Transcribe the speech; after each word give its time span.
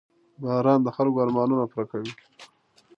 •باران 0.41 0.79
د 0.83 0.87
خلکو 0.95 1.17
ارمانونه 1.25 1.63
پوره 1.71 1.85
کوي. 1.91 2.11